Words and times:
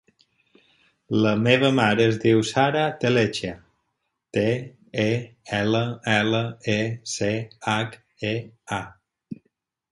La 1.25 1.33
meva 1.47 1.69
mare 1.79 2.07
es 2.11 2.17
diu 2.23 2.41
Sara 2.53 2.85
Tellechea: 3.03 3.53
te, 4.39 4.47
e, 5.05 5.07
ela, 5.61 5.85
ela, 6.17 6.43
e, 6.77 6.79
ce, 7.15 7.33
hac, 7.75 8.03
e, 8.35 8.37
a. 8.83 8.85